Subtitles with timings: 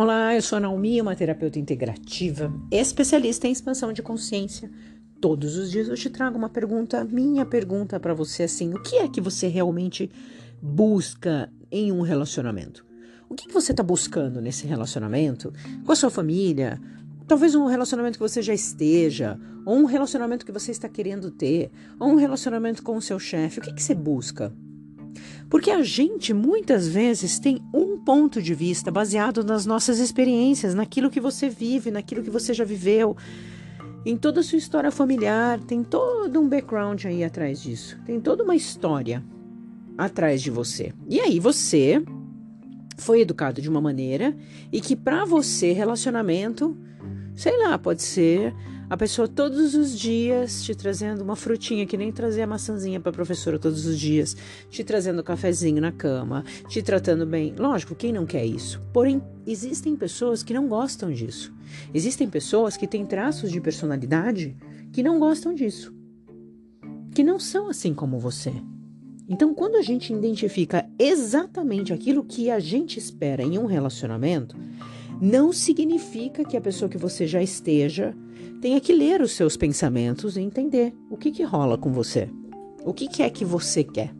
[0.00, 4.70] Olá, eu sou a Naomi, uma terapeuta integrativa, especialista em expansão de consciência.
[5.20, 8.94] Todos os dias eu te trago uma pergunta, minha pergunta para você assim: o que
[8.94, 10.08] é que você realmente
[10.62, 12.86] busca em um relacionamento?
[13.28, 15.52] O que, que você está buscando nesse relacionamento?
[15.84, 16.80] Com a sua família?
[17.26, 19.36] Talvez um relacionamento que você já esteja,
[19.66, 23.58] ou um relacionamento que você está querendo ter, ou um relacionamento com o seu chefe.
[23.58, 24.54] O que, que você busca?
[25.50, 31.10] Porque a gente muitas vezes tem um ponto de vista baseado nas nossas experiências, naquilo
[31.10, 33.14] que você vive, naquilo que você já viveu,
[34.02, 38.42] em toda a sua história familiar, tem todo um background aí atrás disso, tem toda
[38.42, 39.22] uma história
[39.98, 40.94] atrás de você.
[41.06, 42.02] E aí você
[42.96, 44.34] foi educado de uma maneira
[44.72, 46.74] e que para você relacionamento,
[47.38, 48.52] sei lá, pode ser
[48.90, 53.10] a pessoa todos os dias te trazendo uma frutinha, que nem trazer a maçãzinha para
[53.10, 54.36] a professora todos os dias,
[54.68, 57.54] te trazendo cafezinho na cama, te tratando bem.
[57.56, 58.82] Lógico, quem não quer isso?
[58.92, 61.54] Porém, existem pessoas que não gostam disso.
[61.94, 64.56] Existem pessoas que têm traços de personalidade
[64.92, 65.94] que não gostam disso.
[67.14, 68.52] Que não são assim como você.
[69.28, 74.56] Então, quando a gente identifica exatamente aquilo que a gente espera em um relacionamento,
[75.20, 78.14] não significa que a pessoa que você já esteja
[78.60, 82.28] tenha que ler os seus pensamentos e entender o que, que rola com você.
[82.84, 84.12] O que, que é que você quer.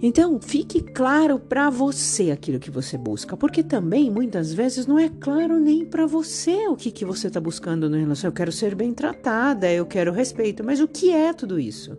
[0.00, 5.08] Então, fique claro para você aquilo que você busca, porque também muitas vezes não é
[5.08, 8.26] claro nem para você o que, que você está buscando no relacionamento.
[8.26, 11.96] Eu quero ser bem tratada, eu quero respeito, mas o que é tudo isso?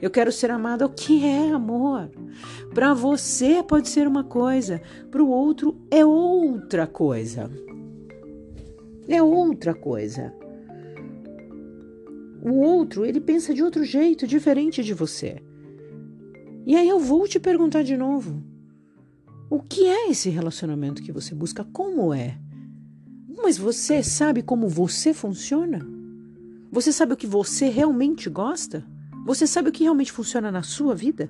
[0.00, 0.86] Eu quero ser amada.
[0.86, 2.10] O que é amor?
[2.72, 7.50] Para você pode ser uma coisa, para o outro é outra coisa.
[9.08, 10.32] É outra coisa.
[12.42, 15.42] O outro, ele pensa de outro jeito, diferente de você.
[16.64, 18.42] E aí eu vou te perguntar de novo:
[19.50, 21.64] o que é esse relacionamento que você busca?
[21.72, 22.38] Como é?
[23.42, 25.80] Mas você sabe como você funciona?
[26.70, 28.84] Você sabe o que você realmente gosta?
[29.28, 31.28] Você sabe o que realmente funciona na sua vida?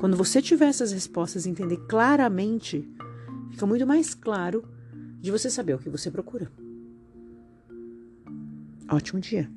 [0.00, 2.84] Quando você tiver essas respostas e entender claramente,
[3.52, 4.64] fica muito mais claro
[5.20, 6.50] de você saber o que você procura.
[8.88, 9.48] Ótimo dia!